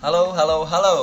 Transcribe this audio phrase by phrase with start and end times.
[0.00, 0.96] Halo, halo, halo.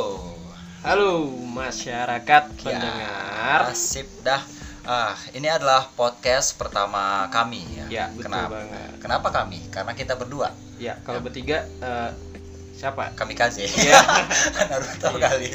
[0.81, 3.69] Halo masyarakat pendengar.
[3.69, 4.41] Ya, sip dah.
[4.89, 7.85] Ah, ini adalah podcast pertama kami ya.
[7.93, 8.57] Ya, betul kenapa?
[8.57, 8.89] banget.
[8.97, 9.61] Kenapa kami?
[9.69, 10.49] Karena kita berdua.
[10.81, 12.09] Ya, kalau bertiga eh,
[12.73, 13.13] siapa?
[13.13, 13.69] Kamikaze.
[13.69, 14.01] Iya.
[14.73, 15.29] Naruto Iya.
[15.29, 15.49] kali.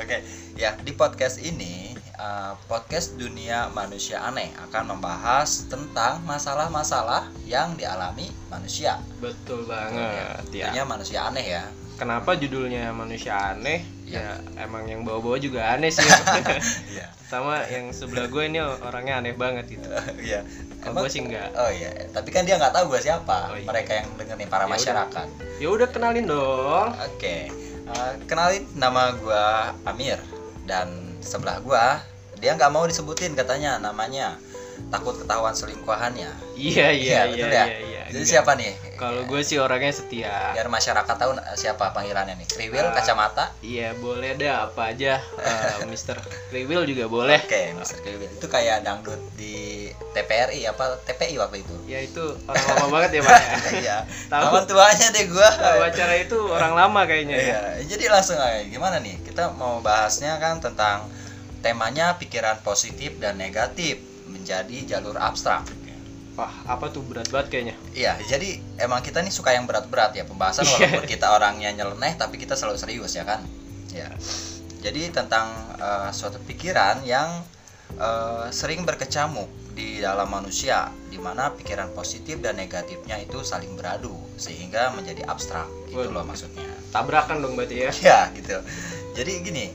[0.00, 0.16] Oke,
[0.56, 8.32] ya di podcast ini uh, podcast dunia manusia aneh akan membahas tentang masalah-masalah yang dialami
[8.48, 8.96] manusia.
[9.20, 10.00] Betul banget.
[10.00, 10.72] Ya.
[10.72, 11.68] Tentunya manusia aneh ya.
[11.96, 13.80] Kenapa judulnya manusia aneh?
[14.04, 14.20] Ya.
[14.20, 16.04] Ya, emang yang bawa-bawa juga aneh sih.
[16.92, 17.08] Iya.
[17.26, 19.88] Sama yang sebelah gue ini orangnya aneh banget gitu.
[20.20, 20.44] Iya.
[20.78, 21.48] Kalau Emang- gue sih enggak.
[21.56, 23.50] Oh iya, tapi kan dia nggak tahu gue siapa.
[23.50, 23.66] Oh, iya.
[23.66, 24.74] Mereka yang denger nih para Ya udah.
[24.76, 25.26] masyarakat.
[25.56, 26.88] Ya udah kenalin dong.
[27.02, 27.36] Oke,
[27.82, 30.20] eh, kenalin nama gua Amir
[30.68, 30.86] dan
[31.18, 31.98] sebelah gua
[32.36, 34.36] dia nggak mau disebutin katanya namanya
[34.92, 36.28] takut ketahuan selingkuhannya.
[36.54, 37.66] Iya, iya, iya, betul iya, ya.
[37.80, 37.95] iya.
[38.06, 38.30] Jadi Enggak.
[38.30, 38.72] siapa nih?
[38.94, 40.54] Kalau gue sih orangnya setia.
[40.54, 42.46] biar masyarakat tahu eh, siapa panggilannya nih.
[42.46, 42.94] Kriwil, Ah.
[42.94, 43.50] kacamata.
[43.60, 45.18] Iya, boleh dah apa aja.
[45.36, 46.16] Eh, Mr.
[46.48, 47.38] Kriwil juga boleh.
[47.38, 47.98] Oke, Mr.
[48.00, 48.30] Kriwil.
[48.30, 51.74] Itu kayak dangdut di TPRI apa TPI waktu itu.
[51.84, 53.40] Ya itu orang lama banget ya, Pak.
[53.82, 53.96] Iya.
[54.32, 54.64] Tahu.
[54.66, 55.50] Tuanya deh gua.
[55.50, 57.44] Tahu acara itu orang lama kayaknya ya.
[57.44, 59.18] Iya, jadi langsung aja gimana nih?
[59.20, 61.06] Kita mau bahasnya kan tentang
[61.60, 65.66] temanya pikiran positif dan negatif menjadi jalur abstrak.
[66.36, 67.74] Wah, apa tuh berat banget kayaknya.
[67.96, 70.76] Iya, jadi emang kita nih suka yang berat-berat ya pembahasan Iya.
[70.76, 73.40] walaupun kita orangnya nyeleneh tapi kita selalu serius ya kan?
[73.88, 74.12] Ya.
[74.84, 75.48] Jadi tentang
[75.80, 77.40] eh, suatu pikiran yang
[77.96, 84.12] eh, sering berkecamuk di dalam manusia di mana pikiran positif dan negatifnya itu saling beradu
[84.36, 86.20] sehingga menjadi abstrak gitu Waduh.
[86.20, 86.68] loh maksudnya.
[86.92, 87.90] Tabrakan dong berarti ya.
[88.04, 88.60] Ya gitu.
[89.16, 89.72] Jadi gini,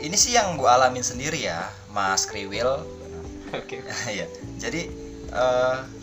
[0.00, 2.84] ini sih yang gue alamin sendiri ya, Mas Kriwil.
[3.52, 3.84] Oke.
[4.18, 4.24] ya.
[4.56, 4.88] Jadi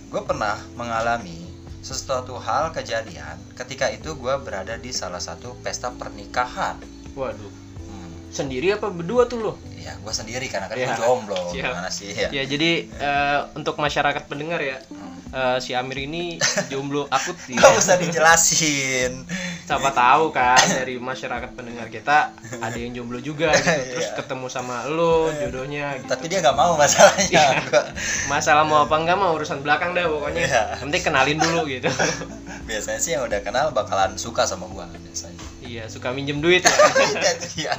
[0.08, 1.44] gue pernah mengalami
[1.80, 6.76] sesuatu hal kejadian ketika itu gue berada di salah satu pesta pernikahan.
[7.14, 7.52] Waduh.
[7.82, 9.54] Hmm, Sendiri apa berdua tuh lo?
[9.78, 11.72] ya gue sendiri karena kan Ya, gue jomblo siap.
[11.72, 12.28] gimana sih ya.
[12.28, 15.16] Ya, jadi eh, untuk masyarakat pendengar ya, Hmm.
[15.32, 16.36] eh, si Amir ini
[16.68, 17.56] jomblo akut sih.
[17.56, 19.24] Gak usah dijelasin.
[19.68, 23.68] Siapa tahu kan dari masyarakat pendengar kita ada yang jomblo juga gitu.
[23.92, 24.16] Terus Iya.
[24.16, 26.08] ketemu sama lo jodohnya gitu.
[26.08, 27.28] Tapi dia nggak mau masalahnya.
[27.28, 27.48] Iya.
[27.68, 27.88] Gua-
[28.28, 30.40] Masalah mau apa enggak mah urusan belakang dah pokoknya.
[30.42, 30.62] Iya.
[30.74, 31.92] Yang penting kenalin dulu gitu.
[32.68, 35.40] biasanya sih yang udah kenal bakalan suka sama gue biasanya.
[35.62, 36.72] iya, suka minjem duit ya.
[37.60, 37.72] Iya,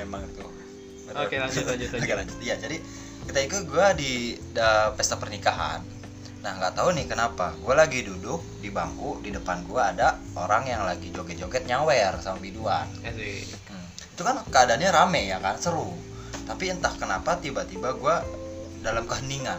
[0.00, 0.50] emang tuh.
[1.12, 2.02] Oke, lanjut, lanjut, lanjut.
[2.02, 2.38] Oke, lanjut.
[2.38, 2.76] Iya, jadi
[3.24, 4.12] ketika itu gue di
[4.50, 5.82] da- pesta pernikahan.
[6.38, 7.50] Nah, nggak tahu nih kenapa.
[7.58, 12.38] Gue lagi duduk di bangku, di depan gue ada orang yang lagi joget-joget nyawer sama
[12.38, 12.86] biduan.
[13.02, 13.46] Asik.
[13.66, 13.86] Hmm.
[14.14, 15.90] Itu kan keadaannya rame ya kan, seru.
[16.46, 18.16] Tapi entah kenapa tiba-tiba gue
[18.80, 19.58] dalam keheningan.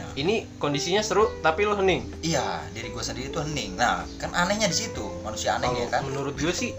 [0.00, 2.08] Nah, Ini kondisinya seru tapi lo hening.
[2.24, 3.76] iya, diri gue sendiri tuh hening.
[3.76, 6.08] Nah, kan anehnya di situ, manusia aneh ya kan.
[6.08, 6.72] menurut gue sih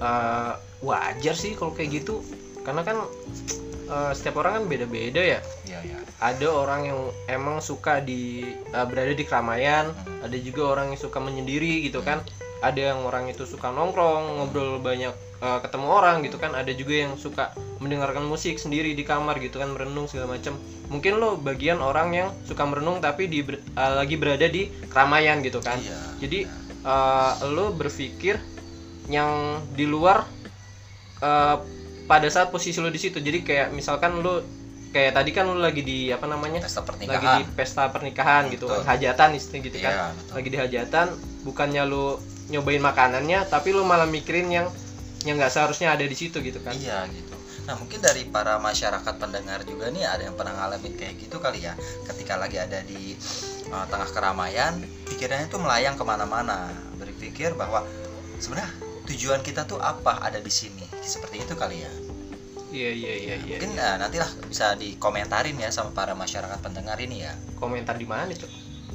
[0.00, 2.22] eh, wajar sih kalau kayak gitu.
[2.62, 3.02] Karena kan
[3.90, 5.40] eh, setiap orang kan beda-beda ya.
[5.66, 5.98] Iya, iya.
[6.20, 10.22] Ada orang yang emang suka di eh, berada di keramaian, Hmm.
[10.24, 12.22] ada juga orang yang suka menyendiri gitu kan.
[12.60, 16.52] Ada yang orang itu suka nongkrong, ngobrol banyak eh, ketemu orang gitu kan.
[16.52, 20.60] Ada juga yang suka mendengarkan musik sendiri di kamar gitu kan, merenung segala macam.
[20.92, 25.40] Mungkin lo bagian orang yang suka merenung tapi di ber- eh, lagi berada di keramaian
[25.40, 25.80] gitu kan.
[25.80, 25.96] Iya.
[26.20, 26.40] Jadi
[26.84, 28.36] eh, lo berpikir
[29.08, 30.28] yang di luar
[31.24, 31.56] eh,
[32.10, 33.22] pada saat posisi lo di situ.
[33.22, 34.42] Jadi kayak misalkan lo
[34.90, 36.58] kayak tadi kan lo lagi di apa namanya?
[36.66, 37.40] pesta Lagi di pernikahan.
[37.54, 39.92] pesta pernikahan gitu kan, hajatan istilah gitu kan.
[39.94, 40.32] Iya, betul.
[40.34, 41.06] Lagi di hajatan,
[41.46, 42.18] bukannya lo
[42.50, 44.66] nyobain makanannya, tapi lo malah mikirin yang
[45.22, 46.74] yang nggak seharusnya ada di situ gitu kan.
[46.74, 47.38] Iya gitu.
[47.70, 51.62] Nah mungkin dari para masyarakat pendengar juga nih ada yang pernah ngalamin kayak gitu kali
[51.62, 51.78] ya.
[52.10, 53.14] Ketika lagi ada di
[53.70, 56.74] uh, tengah keramaian, pikirannya tuh melayang ke mana-mana.
[56.98, 57.86] Berpikir bahwa
[58.42, 60.86] sebenarnya tujuan kita tuh apa ada di sini.
[61.02, 61.92] Seperti itu kali ya.
[62.70, 63.56] Iya iya iya iya.
[63.58, 67.34] Mungkin uh, nantilah bisa dikomentarin ya sama para masyarakat pendengar ini ya.
[67.58, 68.46] Komentar di mana tuh?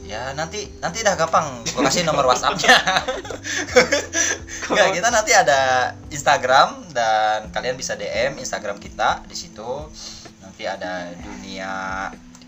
[0.06, 2.78] Ya nanti nanti dah gampang gue kasih nomor WhatsAppnya.
[4.72, 9.92] Nggak, kita nanti ada Instagram dan kalian bisa DM Instagram kita di situ.
[10.40, 11.74] Nanti ada dunia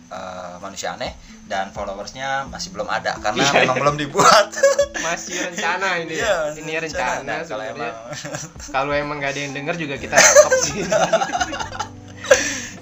[0.07, 3.63] eh, manusia aneh dan followersnya masih belum ada karena Iya.
[3.63, 4.51] memang belum dibuat.
[5.07, 6.19] Masih rencana ini.
[6.19, 6.59] Iya, ya.
[6.59, 7.94] ini rencana Nah, kalau emang
[8.67, 10.83] Kalau emang gak ada yang denger juga kita stop sih.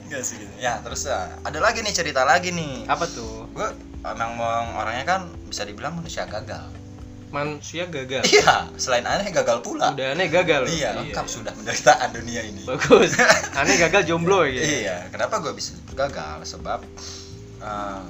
[0.09, 0.53] Nggak sih gitu.
[0.57, 2.89] Ya terus eh, ada lagi nih cerita lagi nih.
[2.89, 3.45] Apa tuh?
[3.53, 3.67] Gue
[4.01, 4.37] emang
[4.73, 6.65] orangnya kan bisa dibilang manusia gagal.
[7.29, 8.23] Manusia gagal.
[8.25, 9.91] Iya, selain aneh gagal pula.
[9.91, 10.65] Udah aneh gagal.
[10.71, 12.63] Iya, lengkap sudah penderitaan dunia ini.
[12.63, 13.19] Bagus.
[13.53, 14.63] Aneh gagal jomblo gitu.
[14.63, 16.47] Iya, kenapa gue bisa gagal?
[16.47, 16.79] Sebab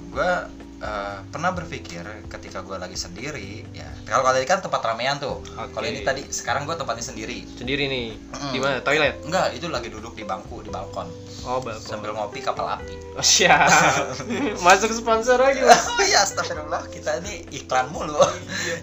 [0.08, 0.32] gue
[0.78, 5.72] eh, pernah berpikir ketika gue lagi sendiri ya kalau tadi kan tempat ramean tuh Oke.
[5.72, 8.08] kalau ini tadi sekarang gue tempatnya sendiri Sendiri nih.
[8.14, 8.52] Mm.
[8.52, 8.76] Di mana?
[8.80, 9.16] Toilet.
[9.24, 11.08] enggak itu lagi duduk di bangku di balkon
[11.44, 11.80] Oh, balkon.
[11.80, 13.70] sambil ngopi kapal api Oh, siap.
[14.66, 15.88] Masuk sponsor lagi, Mas.
[15.88, 18.20] oh iya astagfirullah kita ini iklan mulu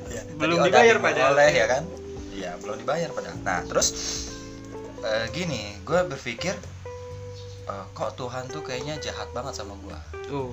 [0.09, 1.37] Ya, Belum dibayar padahal.
[1.37, 1.83] boleh ya kan
[2.33, 3.93] iya belum dibayar padahal nah terus
[4.99, 6.57] eh, gini gue berpikir
[7.69, 10.49] eh, kok Tuhan tuh kayaknya jahat banget sama gue Tuh.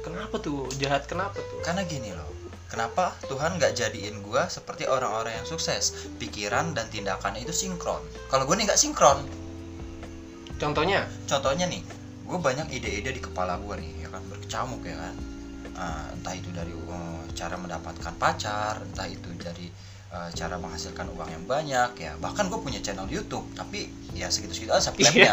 [0.00, 0.64] Kenapa tuh?
[0.80, 1.60] Jahat kenapa tuh?
[1.60, 2.30] karena gini loh
[2.70, 8.00] kenapa Tuhan nggak jadiin gue seperti orang-orang yang sukses pikiran dan tindakannya itu sinkron
[8.30, 9.26] kalau gue nih nggak sinkron
[10.60, 11.08] Contohnya?
[11.24, 11.80] contohnya nih
[12.28, 15.16] gue banyak ide-ide di kepala gue nih ya kan berkecamuk ya kan
[15.80, 19.64] Ah, entah itu dari uh, cara mendapatkan pacar entah itu dari
[20.10, 24.54] uh, cara menghasilkan uang yang banyak ya bahkan gue punya channel YouTube tapi ya segitu
[24.54, 25.32] segitu aja subscribe-nya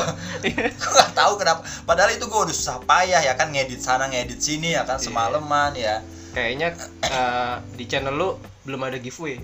[0.42, 4.38] gue nggak tahu kenapa padahal itu gue udah susah payah ya kan ngedit sana ngedit
[4.38, 5.04] sini ya kan Iya.
[5.04, 5.98] semalaman ya
[6.34, 6.68] Kayaknya
[7.06, 8.34] eh, di channel lu
[8.66, 9.38] belum ada giveaway.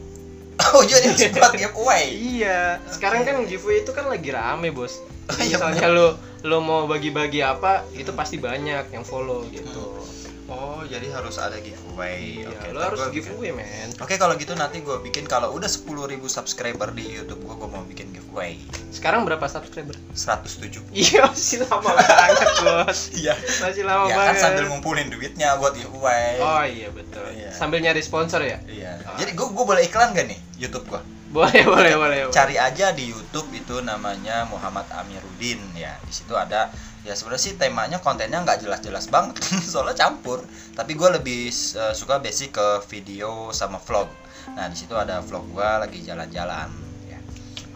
[0.75, 2.83] oh jadi buat giveaway Iya.
[2.91, 4.99] Sekarang kan giveaway itu kan lagi rame, Bos.
[5.31, 6.07] Jadi Iya, misalnya lu
[6.43, 10.03] lu mau bagi-bagi apa, itu pasti banyak yang follow gitu.
[10.51, 13.17] Oh jadi harus ada giveaway Iya, oke ntar harus gua bikin.
[13.23, 13.89] giveaway, men.
[13.97, 15.87] Oke kalau gitu nanti gue bikin kalau udah 10.000
[16.27, 18.59] subscriber di YouTube gue gue mau bikin giveaway
[18.91, 19.95] Sekarang berapa subscriber?
[20.13, 20.83] 107.
[20.91, 23.01] Iya, masih lama banget, Bos.
[23.23, 23.33] Iya.
[23.39, 24.43] Masih lama ya kan banget.
[24.43, 26.37] sambil ngumpulin duitnya buat giveaway.
[26.43, 27.25] Oh iya betul.
[27.31, 27.55] Iya.
[27.55, 28.59] Sambil nyari sponsor ya?
[28.67, 28.99] Iya.
[29.07, 29.17] Ah.
[29.17, 31.01] Jadi gue gue boleh iklan gak nih YouTube gue?
[31.31, 32.19] Boleh, boleh, boleh.
[32.27, 32.35] boleh.
[32.35, 35.95] Cari aja di YouTube itu namanya Muhammad Amiruddin ya.
[36.03, 40.45] Di situ ada ya sebenarnya sih temanya kontennya nggak jelas-jelas banget soalnya campur.
[40.77, 44.09] Tapi gue lebih eh, suka basic ke video sama vlog.
[44.57, 46.69] Nah di situ ada vlog gue lagi jalan-jalan.
[47.09, 47.19] Ya.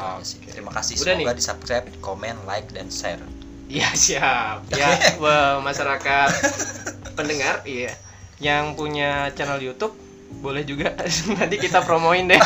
[0.01, 0.41] Aja sih.
[0.41, 0.53] Oke.
[0.53, 1.39] Terima kasih Udah semoga nih.
[1.39, 3.23] di subscribe, komen, like dan share.
[3.69, 4.59] Iya siap.
[4.79, 6.31] Ya wah, masyarakat
[7.17, 7.97] pendengar, iya.
[8.43, 9.97] Yang punya channel YouTube
[10.43, 10.93] boleh juga
[11.39, 12.41] nanti kita promoin deh.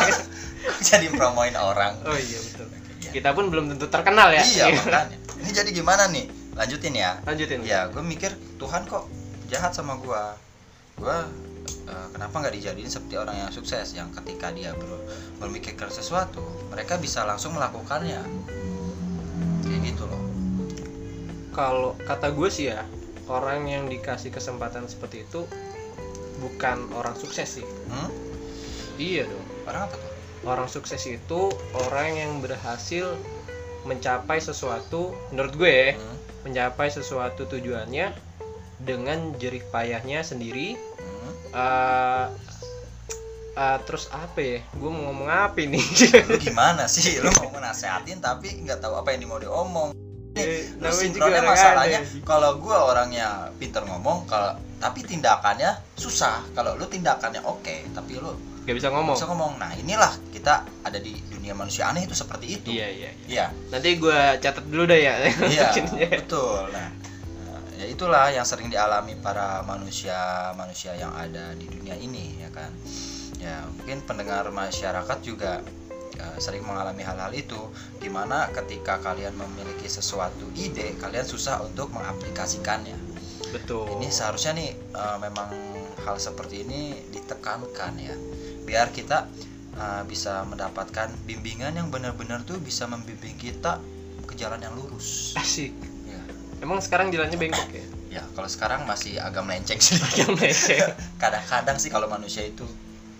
[0.79, 1.97] Jadi promoin orang.
[2.07, 2.67] Oh iya betul.
[3.03, 3.09] Iya.
[3.11, 4.43] Kita pun belum tentu terkenal ya.
[4.45, 5.17] Iya makanya.
[5.39, 6.38] Ini jadi gimana nih?
[6.59, 7.23] Lanjutin ya.
[7.23, 7.63] Lanjutin.
[7.63, 9.07] Ya, gue mikir Tuhan kok
[9.47, 10.23] jahat sama gue.
[10.99, 11.17] Gue
[11.87, 15.07] eh, kenapa nggak dijadiin seperti orang yang sukses yang ketika dia ber-
[15.39, 18.19] memikirkan sesuatu, mereka bisa langsung melakukannya.
[19.63, 20.19] Kayak gitu loh.
[21.55, 22.83] Kalau kata gue sih ya,
[23.31, 25.47] orang yang dikasih kesempatan seperti itu
[26.43, 27.67] bukan orang sukses sih.
[27.87, 28.11] Hmm?
[28.99, 29.47] Iya dong.
[29.63, 30.11] Orang apa tuh?
[30.43, 31.51] Orang sukses itu
[31.87, 33.15] orang yang berhasil
[33.87, 36.18] mencapai sesuatu menurut gue ya, Hmm?
[36.43, 38.15] Mencapai sesuatu tujuannya
[38.79, 40.75] dengan jerih payahnya sendiri.
[40.99, 41.33] Hmm?
[41.49, 42.25] eh
[43.59, 44.59] eh, terus apa ya?
[44.77, 45.81] Gue mau ngomong apa ini?
[46.29, 47.19] Lu gimana sih?
[47.19, 49.91] Lu mau nasehatin tapi nggak tahu apa yang mau diomong.
[50.39, 56.39] Eh, Lu sinkronnya masalahnya kalau gue orangnya pinter ngomong kalau tapi tindakannya susah.
[56.55, 58.31] Kalau lu tindakannya oke tapi lu
[58.63, 59.51] gak bisa nggak ngomong bisa ngomong.
[59.59, 61.19] Nah inilah kita ada di
[61.49, 62.69] dunia manusia aneh itu seperti itu.
[62.69, 63.25] Iya iya iya.
[63.25, 63.45] iya.
[63.73, 65.17] Nanti gue catat dulu deh ya.
[65.49, 65.67] Iya
[66.05, 66.09] ya.
[66.21, 66.69] betul.
[66.69, 66.93] Nah
[67.81, 72.69] ya itulah yang sering dialami para manusia manusia yang ada di dunia ini ya kan.
[73.41, 75.65] Ya mungkin pendengar masyarakat juga
[76.21, 81.89] eh, sering mengalami hal-hal itu di mana ketika kalian memiliki sesuatu ide kalian susah untuk
[81.89, 83.09] mengaplikasikannya.
[83.49, 83.89] Betul.
[83.97, 85.49] Ini seharusnya nih eh, memang
[86.05, 88.13] hal seperti ini ditekankan ya
[88.69, 89.25] biar kita
[89.79, 93.79] eh, bisa mendapatkan bimbingan yang benar-benar tuh bisa membimbing kita
[94.27, 95.33] ke jalan yang lurus.
[95.39, 95.73] Asik.
[96.05, 96.21] Ya.
[96.59, 97.85] Emang sekarang jalannya bengkok ya?
[98.09, 100.81] Ya kalau sekarang masih agak melenceng sedikit yang leceh
[101.21, 102.65] kadang-kadang sih kalau manusia itu.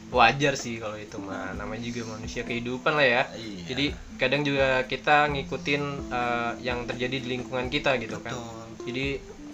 [0.09, 1.53] Wajar sih kalau itu mah.
[1.53, 3.23] Namanya juga manusia kehidupan lah ya.
[3.37, 3.63] Iya.
[3.69, 3.85] Jadi
[4.17, 8.33] kadang juga kita ngikutin eh, yang terjadi di lingkungan kita gitu kan.
[8.33, 8.89] Betul.
[8.89, 9.05] Jadi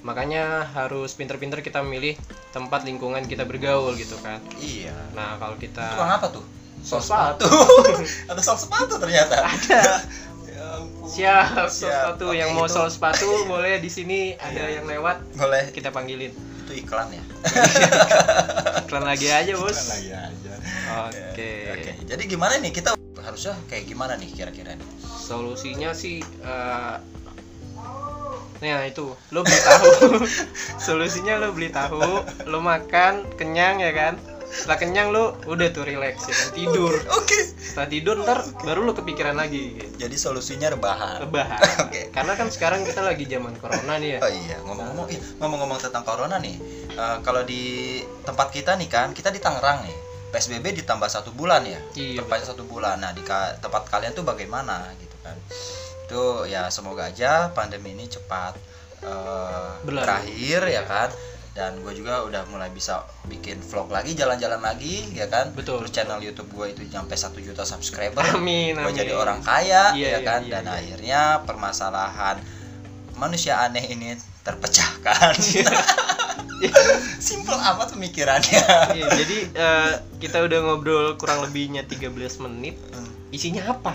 [0.05, 2.15] makanya harus pinter-pinter kita memilih
[2.55, 4.39] tempat lingkungan kita bergaul gitu kan.
[4.63, 4.95] Iya.
[5.11, 6.45] Nah kalau kita tukang apa tuh
[6.85, 7.49] Sol sepatu
[8.29, 9.41] ada sol sepatu ternyata.
[9.41, 9.81] Ada.
[10.47, 11.09] ya ampun.
[11.09, 12.13] siap sol Siap.
[12.13, 12.27] sepatu.
[12.31, 14.37] Yang mau sol sepatu boleh di sini.
[14.37, 14.77] Ada Iya.
[14.77, 15.73] yang lewat boleh.
[15.73, 16.29] kita panggilin.
[16.61, 17.23] Itu iklan ya?
[18.81, 19.73] Iklan lagi aja bos.
[19.73, 20.53] iklan lagi aja.
[21.09, 21.49] Oke.
[21.73, 22.69] Oke, jadi gimana nih?
[22.69, 24.85] Kita harusnya kayak gimana nih kira-kira nih?
[25.01, 26.95] solusinya sih eh,
[28.55, 29.89] Nah itu, lo beli tahu.
[30.77, 32.01] Solusinya lo beli tahu,
[32.45, 34.13] lo makan kenyang ya kan.
[34.45, 36.93] Setelah kenyang lo udah tuh relax ya kan tidur.
[37.11, 37.39] Oke.
[37.55, 39.75] Setelah tidur ntar baru lo kepikiran lagi.
[39.75, 39.91] Gitu.
[39.97, 41.21] Jadi solusinya rebahan.
[41.21, 41.59] Rebahan.
[41.85, 42.09] Oke.
[42.09, 44.19] Karena kan sekarang kita lagi zaman corona nih ya.
[44.19, 46.55] Oh iya, ngomong-ngomong, ih, ngomong-ngomong tentang corona nih,
[46.89, 47.63] eh, kalau di
[48.21, 49.95] tempat kita nih kan, kita di Tangerang nih,
[50.29, 52.19] PSBB ditambah satu bulan ya, Iya.
[52.19, 52.99] perpanjang satu bulan.
[52.99, 55.35] Nah di ka- tempat kalian tuh bagaimana gitu kan?
[56.05, 58.55] Itu ya semoga aja pandemi ini cepat
[59.01, 60.01] eh, Berlalu.
[60.01, 61.09] berakhir ya kan.
[61.55, 65.95] Dan gue juga udah mulai bisa bikin vlog lagi jalan-jalan lagi ya kan Betul, terus
[65.95, 68.91] channel YouTube gue itu sampai satu juta subscriber Amin, gue amin.
[68.91, 70.75] jadi orang kaya Iya, ya iya, kan iya, dan iya.
[70.75, 72.43] akhirnya permasalahan
[73.15, 75.39] manusia aneh ini terpecahkan
[77.23, 82.11] simple amat pemikirannya Iya, jadi eh, kita udah ngobrol kurang lebihnya 13
[82.43, 82.75] menit.
[83.31, 83.91] Isinya apa?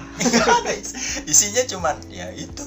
[1.32, 2.60] isinya cuman ya itu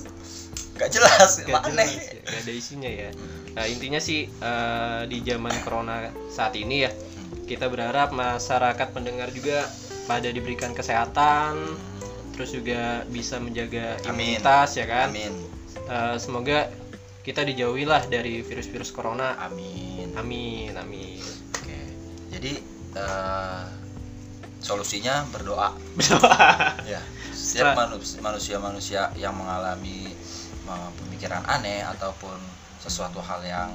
[0.73, 3.09] gak jelas Gak aneh jelas ya, gak ada isinya ya.
[3.53, 6.91] Nah, intinya sih eh, di zaman corona saat ini ya,
[7.45, 9.69] kita berharap masyarakat pendengar juga
[10.09, 11.77] pada diberikan kesehatan,
[12.33, 14.41] terus juga bisa menjaga Amin.
[14.41, 15.13] imunitas ya kan.
[15.13, 15.33] amin
[15.83, 16.71] Eh, semoga
[17.21, 19.35] kita dijauhilah dari virus-virus corona.
[19.37, 21.21] amin Amin, amin.
[21.59, 21.77] Oke,
[22.33, 22.57] jadi
[22.97, 23.63] eh,
[24.59, 25.75] solusinya berdoa.
[26.87, 30.13] ya, setiap manus- manusia-manusia yang mengalami
[30.65, 32.35] pemikiran aneh ataupun
[32.79, 33.69] sesuatu hal yang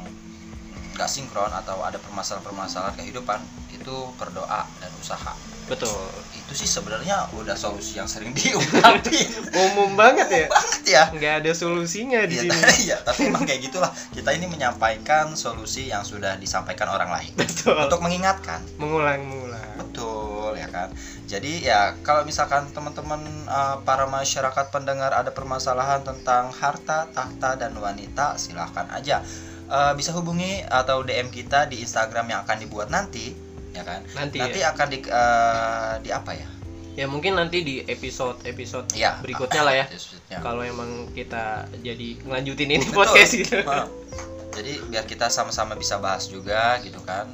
[0.99, 3.39] nggak sinkron atau ada permasalahan-permasalahan kehidupan
[3.71, 5.31] itu berdoa dan usaha.
[5.69, 5.95] Betul.
[6.35, 9.29] Itu sih sebenarnya udah solusi yang sering diungkapin.
[9.53, 10.45] Umum banget ya.
[10.49, 11.03] banget ya.
[11.13, 12.61] Nggak ada solusinya di Iya, sini.
[12.91, 13.93] iya, tapi emang kayak gitulah.
[14.11, 17.31] Kita ini menyampaikan solusi yang sudah disampaikan orang lain.
[17.37, 17.79] Betul.
[17.79, 18.65] Untuk mengingatkan.
[18.81, 19.71] Mengulang, mengulang.
[19.79, 20.89] Betul ya kan.
[21.29, 27.77] Jadi ya kalau misalkan teman-teman uh, para masyarakat pendengar ada permasalahan tentang harta, tahta dan
[27.77, 29.21] wanita, silahkan aja
[29.69, 33.37] Uh, bisa hubungi atau DM kita di Instagram yang akan dibuat nanti,
[33.77, 34.01] ya kan.
[34.17, 34.73] Nanti, Nanti ya.
[34.73, 36.49] akan di uh, di apa ya?
[36.97, 39.21] Ya mungkin nanti di episode-episode Iya.
[39.21, 39.87] berikutnya lah ya.
[40.41, 42.97] Kalau emang kita jadi ngelanjutin ini Betul.
[42.97, 43.61] podcast gitu.
[44.57, 47.29] Jadi biar kita sama-sama bisa bahas juga gitu kan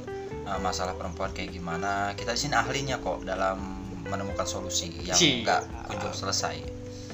[0.59, 2.13] masalah perempuan kayak gimana.
[2.19, 5.41] Kita di sini ahlinya kok dalam menemukan solusi yang Siap.
[5.43, 6.57] enggak kunjung selesai.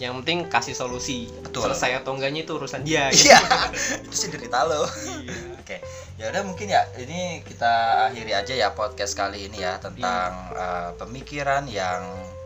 [0.01, 1.29] Yang penting kasih solusi.
[1.45, 1.69] Betul.
[1.69, 3.13] Selesai atau enggaknya itu urusan dia.
[3.13, 3.29] gitu.
[3.29, 3.37] Iya,
[4.09, 4.81] itu sih derita lo.
[4.89, 5.61] Iya.
[5.61, 5.77] Oke,
[6.17, 7.73] ya udah mungkin ya ini kita
[8.09, 12.01] akhiri aja ya podcast kali ini ya tentang uh, pemikiran yang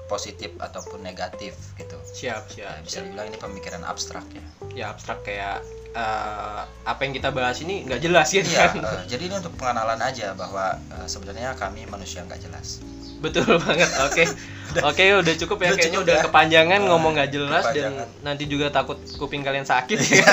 [0.06, 1.98] positif ataupun negatif gitu.
[2.06, 3.10] Siap, siap, bisa siap.
[3.10, 4.44] dibilang ini pemikiran abstrak ya.
[4.76, 5.66] Ya abstrak kayak
[5.98, 8.86] eh, apa yang kita bahas ini nggak jelas ya Iya, kan?
[8.86, 12.86] uh, jadi ini untuk pengenalan aja bahwa uh, sebenarnya kami manusia nggak jelas.
[13.18, 13.90] Betul banget.
[14.04, 14.24] Oke.
[14.76, 16.24] Oke, udah cukup ya Udah kayaknya cukup udah ya.
[16.26, 20.28] kepanjangan Nah, ngomong nggak jelas dan nanti juga takut kuping kalian sakit ya.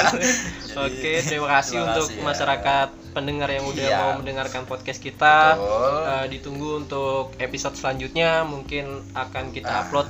[0.80, 2.24] Oke, terima kasih terima untuk kasih ya.
[2.24, 3.98] masyarakat pendengar yang udah Iya.
[4.00, 5.54] mau mendengarkan podcast kita.
[5.54, 5.94] Betul.
[6.02, 9.82] Eh, ditunggu untuk episode selanjutnya mungkin akan kita Ah.
[9.84, 10.08] upload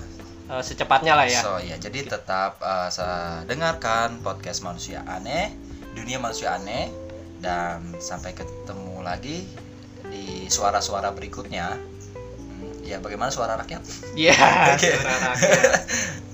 [0.49, 1.41] eh, secepatnya lah ya.
[1.41, 2.89] So ya, jadi tetap uh,
[3.45, 5.53] dengarkan podcast manusia aneh,
[5.93, 6.89] dunia manusia aneh,
[7.37, 9.45] dan sampai ketemu lagi
[10.05, 11.92] di suara-suara berikutnya.
[12.83, 13.83] Ya, bagaimana suara rakyat?
[14.13, 14.35] Iya,
[14.75, 14.91] Oke.
[14.99, 15.63] suara rakyat.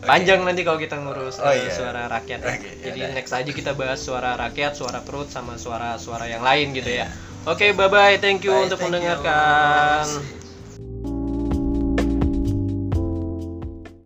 [0.00, 1.70] Panjang nanti kalau kita ngurus Oh, eh, iya.
[1.70, 2.40] suara rakyat.
[2.40, 2.48] ya.
[2.56, 6.88] Oke, Jadi next aja kita bahas suara rakyat, suara perut sama suara-suara yang lain gitu
[6.88, 7.04] ya.
[7.04, 7.06] Iya.
[7.44, 8.16] Oke, bye bye.
[8.16, 9.00] Thank you Bye, untuk thank you.
[9.00, 10.38] mendengarkan.